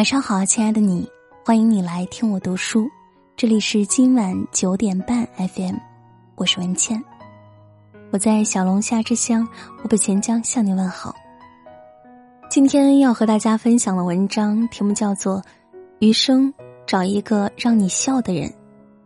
[0.00, 1.06] 晚上好，亲爱的你，
[1.44, 2.88] 欢迎你来听我读书。
[3.36, 5.76] 这里是今晚九点半 FM，
[6.36, 7.04] 我是文倩，
[8.10, 11.14] 我在小龙虾之乡湖北潜江向你问好。
[12.48, 15.36] 今天要和大家分享的文章题目叫做
[15.98, 16.50] 《余生
[16.86, 18.48] 找一个让你笑的人》，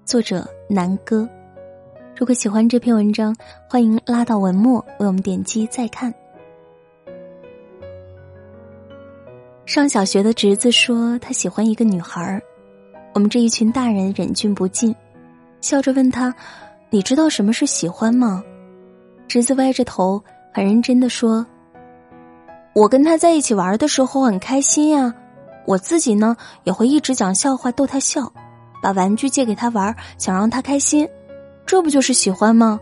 [0.05, 1.29] 作者南哥。
[2.17, 3.35] 如果喜欢这篇文章，
[3.69, 6.15] 欢迎拉到文末为我们点击再看。
[9.75, 12.41] 上小学的侄子说他喜欢一个女孩儿，
[13.13, 14.95] 我们这一群大人忍俊不禁，
[15.61, 16.33] 笑着问他
[16.91, 18.41] ：“你知道什么是喜欢吗？”
[19.27, 21.45] 侄子歪着头，很认真的说
[22.73, 25.13] ：“我跟他在一起玩的时候很开心呀，
[25.67, 28.33] 我自己呢也会一直讲笑话逗他笑，
[28.81, 31.05] 把玩具借给他玩，想让他开心，
[31.67, 32.79] 这不就是喜欢吗？”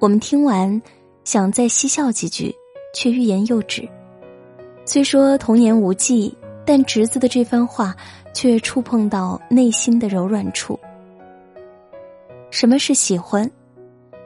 [0.00, 0.82] 我们听完，
[1.24, 2.54] 想再嬉笑几句，
[2.94, 3.88] 却欲言又止。
[4.92, 7.94] 虽说童言无忌，但侄子的这番话
[8.34, 10.76] 却触碰到内心的柔软处。
[12.50, 13.48] 什么是喜欢？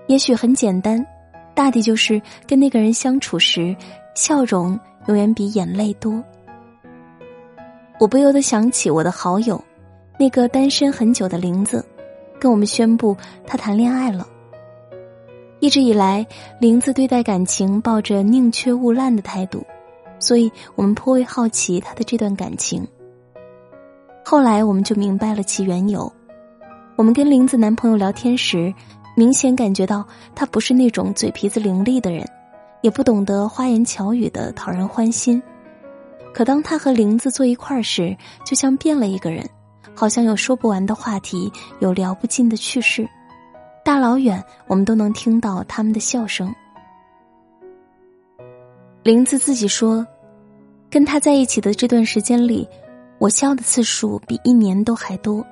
[0.06, 1.06] 也许很简单，
[1.54, 3.76] 大抵就是跟那个人相处时，
[4.14, 6.24] 笑容永远比眼泪多。
[8.00, 9.62] 我不由得想起我的好友，
[10.18, 11.84] 那个单身很久的林子，
[12.40, 13.14] 跟我们宣布
[13.46, 14.26] 他谈恋爱了。
[15.60, 16.26] 一直以来，
[16.58, 19.62] 林子对待感情抱着宁缺毋滥的态度。
[20.25, 22.89] 所以我们颇为好奇他的这段感情。
[24.25, 26.11] 后来我们就明白了其缘由。
[26.97, 28.72] 我们跟林子男朋友聊天时，
[29.14, 30.02] 明显感觉到
[30.34, 32.27] 他不是那种嘴皮子伶俐的人，
[32.80, 35.42] 也不懂得花言巧语的讨人欢心。
[36.33, 39.47] 可当他和林子坐一块儿时，就像变了一个人，
[39.95, 43.06] 好像有说不完的话题，有聊不尽的趣事，
[43.84, 46.50] 大老远我们都能听到他们的笑声。
[49.02, 50.06] 林子自己说。
[50.94, 52.68] 跟他在一起的这段时间里，
[53.18, 55.44] 我笑的次数比一年都还多。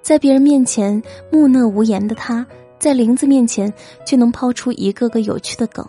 [0.00, 2.46] 在别人面前木讷无言的他，
[2.78, 3.70] 在林子面前
[4.02, 5.86] 却能抛出一个个有趣的梗。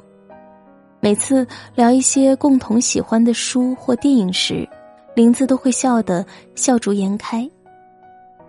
[0.99, 4.67] 每次聊一些共同喜欢的书或电影时，
[5.16, 7.49] 林子都会笑得笑逐颜开。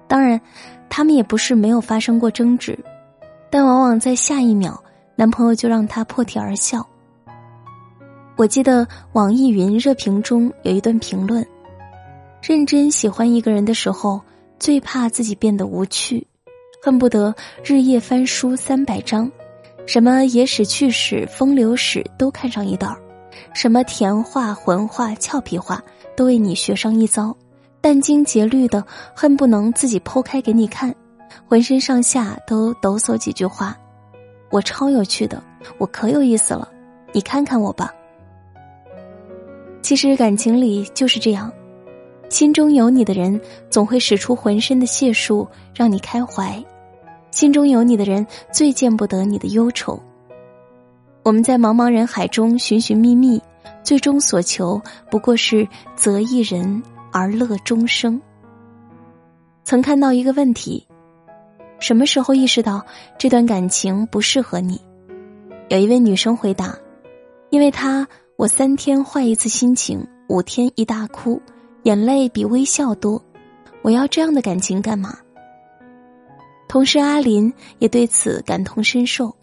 [0.08, 0.40] 当然，
[0.88, 2.76] 他们也不是没有发生过争执，
[3.50, 4.82] 但往往在下一秒，
[5.14, 6.84] 男朋友就让他破涕而笑。
[8.40, 11.46] 我记得网易云热评中有一段评论：
[12.40, 14.18] 认真喜欢一个人的时候，
[14.58, 16.26] 最怕自己变得无趣，
[16.82, 19.30] 恨不得日夜翻书三百章，
[19.84, 22.96] 什么野史、趣史、风流史都看上一道
[23.52, 25.78] 什么甜话、浑话、俏皮话
[26.16, 27.36] 都为你学上一遭，
[27.82, 28.82] 殚精竭虑的
[29.14, 30.94] 恨不能自己剖开给你看，
[31.46, 33.76] 浑身上下都抖擞几句话。
[34.48, 35.42] 我超有趣的，
[35.76, 36.66] 我可有意思了，
[37.12, 37.92] 你看看我吧。
[39.82, 41.50] 其实感情里就是这样，
[42.28, 46.62] 心中有你的人总会使出浑身的解数让你开怀，
[47.30, 50.00] 心中有你的人最见不得你的忧愁。
[51.22, 53.42] 我们在茫茫人海中寻寻觅觅，
[53.82, 54.80] 最终所求
[55.10, 55.66] 不过是
[55.96, 58.20] 择一人而乐终生。
[59.64, 60.86] 曾看到一个问题：
[61.78, 62.84] 什么时候意识到
[63.18, 64.80] 这段感情不适合你？
[65.68, 66.76] 有一位女生回答：
[67.48, 68.06] 因为她。
[68.40, 71.38] 我三天坏一次心情，五天一大哭，
[71.82, 73.22] 眼泪比微笑多。
[73.82, 75.18] 我要这样的感情干嘛？
[76.66, 79.36] 同事阿林也对此感同身受。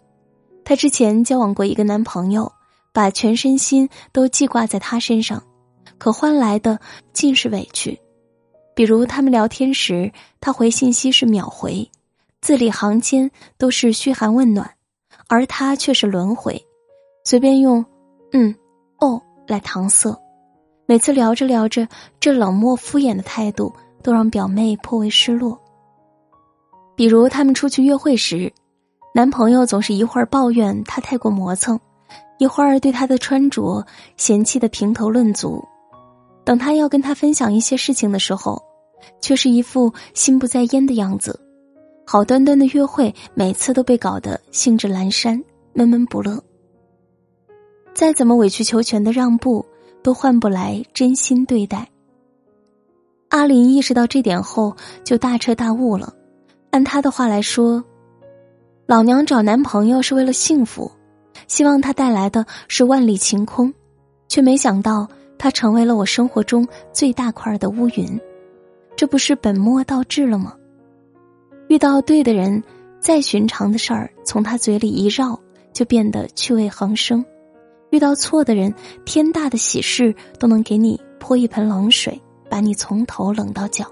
[0.64, 2.50] 她之前交往过一个男朋友，
[2.92, 5.40] 把全身心都记挂在他身上，
[5.96, 6.76] 可换来的
[7.12, 7.96] 尽是委屈。
[8.74, 11.88] 比如他们聊天时，他回信息是秒回，
[12.40, 14.68] 字里行间都是嘘寒问暖，
[15.28, 16.60] 而他却是轮回，
[17.22, 17.86] 随便用
[18.32, 18.52] 嗯。
[18.98, 20.16] 哦，来搪塞。
[20.86, 21.86] 每次聊着聊着，
[22.18, 23.72] 这冷漠敷衍的态度
[24.02, 25.58] 都让表妹颇为失落。
[26.96, 28.52] 比如他们出去约会时，
[29.14, 31.78] 男朋友总是一会儿抱怨她太过磨蹭，
[32.38, 33.86] 一会儿对她的穿着
[34.16, 35.62] 嫌弃的评头论足。
[36.44, 38.60] 等他要跟她分享一些事情的时候，
[39.20, 41.38] 却是一副心不在焉的样子。
[42.06, 45.44] 好端端的约会，每次都被搞得兴致阑珊，
[45.74, 46.42] 闷闷不乐。
[47.98, 49.66] 再怎么委曲求全的让步，
[50.04, 51.88] 都换不来真心对待。
[53.28, 56.14] 阿林意识到这点后，就大彻大悟了。
[56.70, 57.82] 按他的话来说，
[58.86, 60.88] 老娘找男朋友是为了幸福，
[61.48, 63.74] 希望他带来的是万里晴空，
[64.28, 68.20] 却没想到他成为了我生活中最大块的乌云。
[68.94, 70.54] 这不是本末倒置了吗？
[71.66, 72.62] 遇到对的人，
[73.00, 75.36] 再寻常的事儿从他嘴里一绕，
[75.72, 77.24] 就变得趣味横生。
[77.90, 78.74] 遇到错的人，
[79.04, 83.86] 天大的喜事都能给你泼一盆冷水，把你从头冷到脚。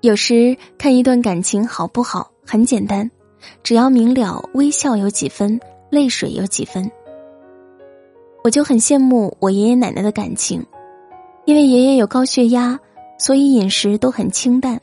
[0.00, 3.10] 有时看一段感情好不好，很简单，
[3.62, 5.60] 只要明了微笑有几分，
[5.90, 6.90] 泪水有几分。
[8.42, 10.64] 我就很羡慕我爷爷奶奶的感情，
[11.44, 12.80] 因为爷爷有高血压，
[13.18, 14.80] 所以饮食都很清淡，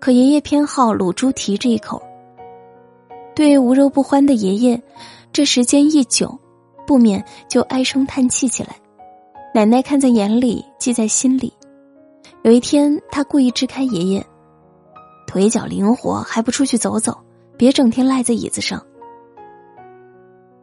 [0.00, 2.02] 可爷爷偏好卤猪蹄这一口。
[3.36, 4.82] 对无肉不欢的爷爷，
[5.32, 6.36] 这时间一久。
[6.88, 8.70] 不免就唉声叹气起来，
[9.54, 11.52] 奶奶看在眼里，记在心里。
[12.44, 14.26] 有一天，她故意支开爷爷，
[15.26, 17.14] 腿脚灵活，还不出去走走，
[17.58, 18.82] 别整天赖在椅子上。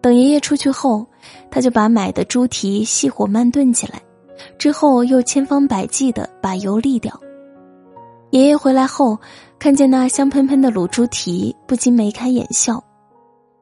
[0.01, 1.05] 等爷爷出去后，
[1.51, 4.01] 他就把买的猪蹄细火慢炖起来，
[4.57, 7.13] 之后又千方百计的把油沥掉。
[8.31, 9.19] 爷爷回来后，
[9.59, 12.83] 看见那香喷喷的卤猪蹄，不禁眉开眼笑。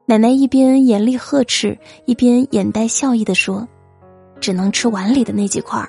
[0.06, 3.66] 奶奶一边严厉呵斥，一边眼带笑意的说
[4.38, 5.88] ：“只能吃碗里的那几块儿。”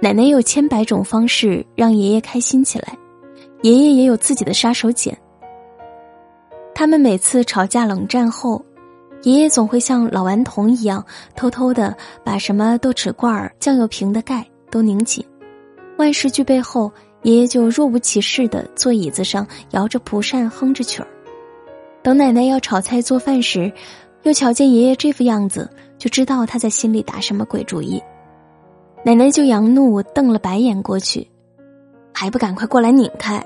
[0.00, 2.96] 奶奶有千百种方式让爷爷开心起来，
[3.62, 5.12] 爷爷也有自己的杀手锏。
[6.72, 8.64] 他们每次吵架冷战后，
[9.22, 11.04] 爷爷总会像老顽童一样，
[11.34, 15.24] 偷偷的把什么豆豉罐、酱油瓶的盖都拧紧。
[15.98, 16.92] 万事俱备后，
[17.22, 21.08] 爷爷就若无其事的坐椅子上摇着蒲扇，哼着曲儿。
[22.06, 23.72] 等奶奶要炒菜做饭时，
[24.22, 25.68] 又瞧见爷爷这副样子，
[25.98, 28.00] 就知道他在心里打什么鬼主意。
[29.04, 31.28] 奶奶就扬怒瞪了白眼过去，
[32.14, 33.44] 还不赶快过来拧开！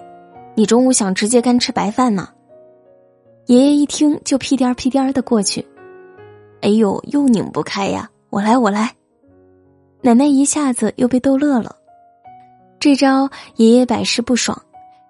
[0.54, 2.28] 你中午想直接干吃白饭呢？
[3.46, 5.66] 爷爷一听就屁颠儿屁颠儿的过去，
[6.60, 8.10] 哎呦，又拧不开呀！
[8.28, 8.92] 我来，我来！
[10.02, 11.74] 奶奶一下子又被逗乐了。
[12.78, 14.60] 这招爷爷百试不爽，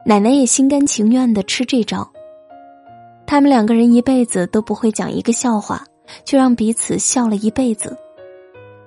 [0.06, 2.08] 奶奶也心甘情愿的吃这招。
[3.30, 5.84] 他们两个人一辈子都不会讲一个笑话，
[6.24, 7.96] 却让彼此笑了一辈子。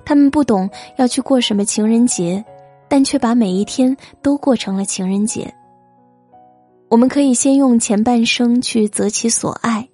[0.04, 2.44] 他们不懂要去过什么情人节，
[2.90, 5.50] 但却把每一天都过成了情人节。
[6.90, 9.88] 我们可以先用前半生去择其所爱，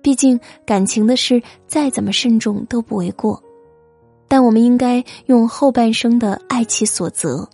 [0.00, 3.42] 毕竟感情的事再怎么慎重都不为过。
[4.28, 7.50] 但我们应该用后半生的爱其所择，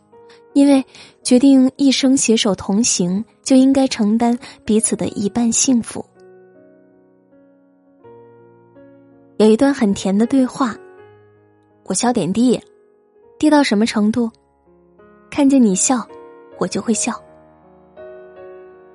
[0.53, 0.85] 因为
[1.23, 6.05] 决定一生携手同行，就应该承担彼此的一半幸福。
[9.37, 10.77] 有一段很甜的对话，
[11.87, 12.61] 我笑点低，
[13.37, 14.31] 低到什么程度？
[15.29, 16.07] 看见你笑，
[16.57, 17.21] 我就会笑。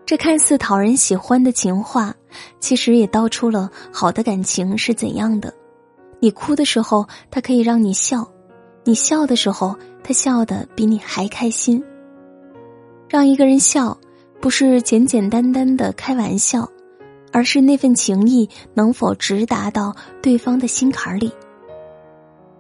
[0.06, 2.15] 这看似讨人喜欢的情话，
[2.62, 5.53] 其实也道出了好的感情是怎样的。
[6.21, 8.24] 你哭的时候，他可以让你笑；
[8.86, 11.83] 你笑的时候，他笑得比你还开心。
[13.09, 13.95] 让一个人笑，
[14.39, 16.65] 不是简简单单的开玩笑。
[17.39, 21.31] 而是那份情谊能否直达到对方的心坎里？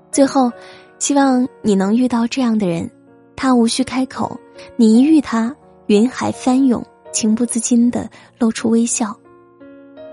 [0.09, 0.49] 最后，
[0.99, 2.89] 希望你能遇到这样的人，
[3.35, 4.39] 他无需开口，
[4.77, 5.53] 你一遇他，
[5.87, 6.81] 云海翻涌，
[7.11, 9.13] 情不自禁的露出微笑。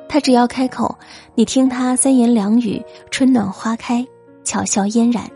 [0.08, 0.98] 他只要开口，
[1.36, 4.04] 你听他三言两语，春暖花开，
[4.42, 5.30] 巧笑嫣然。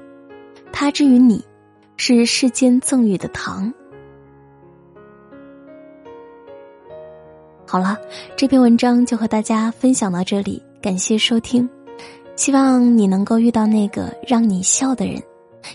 [0.72, 1.44] 他之于你，
[1.96, 3.72] 是世间赠予的糖。
[7.70, 7.96] 好了，
[8.37, 11.71] 这篇文章就和大家分享到这里，感谢收听。
[12.35, 15.23] 希望你能够遇到那个让你笑的人，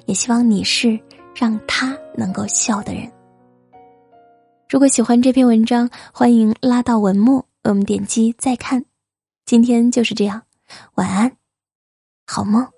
[0.05, 0.99] 也希望你是
[1.33, 3.09] 让他能够笑的人。
[4.67, 8.83] 如果喜欢这篇文章，欢迎拉到文末，我们点击再看。
[9.45, 10.41] 今天就是这样，
[10.95, 11.31] 晚安，
[12.27, 12.74] 好梦。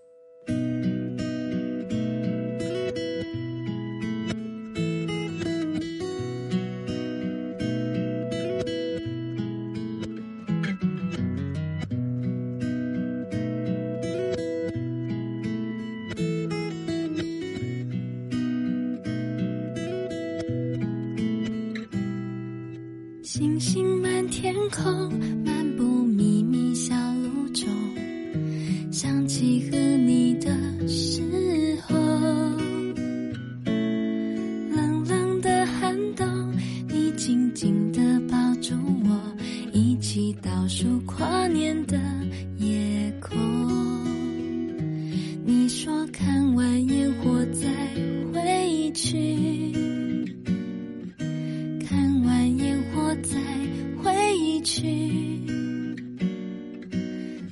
[54.48, 54.82] 回去，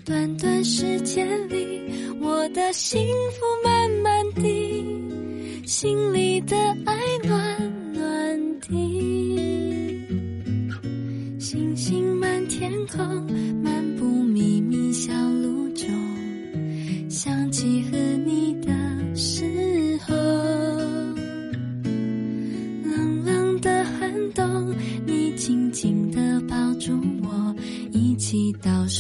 [0.06, 1.82] 短短时间里，
[2.22, 3.46] 我的幸福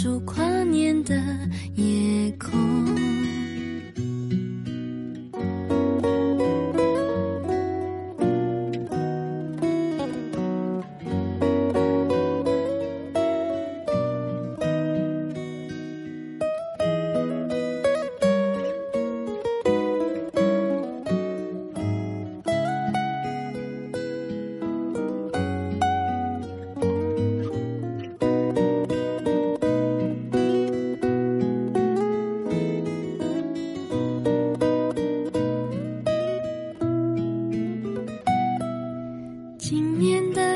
[0.06, 0.45] 倒数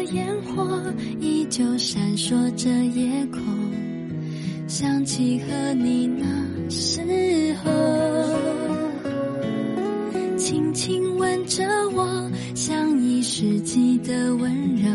[0.04, 0.82] 烟火
[1.20, 3.42] 依旧闪烁着夜空，
[4.68, 6.26] 想起和你那
[6.70, 7.02] 时
[7.64, 7.72] 候，
[10.38, 14.90] 轻轻吻着我，像一世纪的温柔，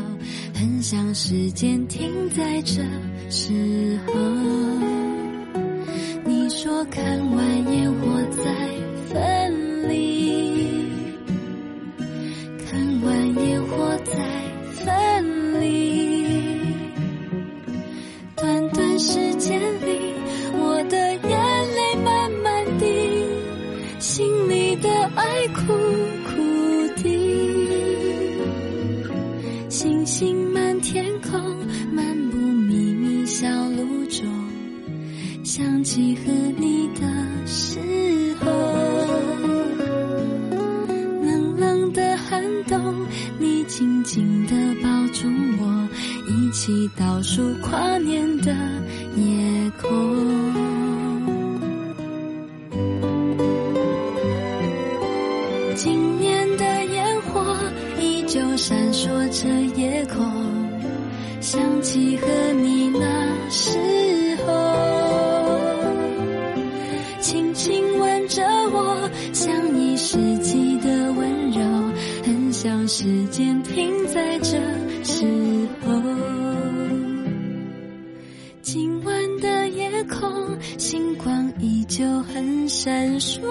[0.54, 2.82] 很想时间停在这
[3.30, 4.12] 时候。
[6.24, 7.23] 你说看
[33.84, 34.26] 小路中，
[35.44, 37.02] 想起和你的
[37.46, 37.78] 时
[38.40, 38.50] 候，
[41.22, 43.06] 冷冷的寒冬，
[43.38, 45.88] 你紧紧地抱住我，
[46.28, 48.54] 一起倒数跨年的。
[49.16, 49.90] 夜空，
[55.74, 57.56] 今年的烟火
[58.00, 59.48] 依旧闪烁着
[59.78, 60.24] 夜空，
[61.44, 63.78] 想起和你那时
[64.46, 64.50] 候，
[67.20, 71.60] 轻轻吻着我，像一世纪的温柔，
[72.24, 74.56] 很想时间停在这
[75.04, 75.26] 时
[75.84, 76.00] 候。
[78.62, 83.42] 今晚的夜空，星光依旧很闪烁。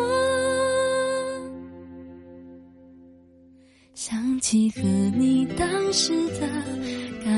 [3.93, 4.81] 想起和
[5.15, 6.39] 你当时的
[7.23, 7.31] 感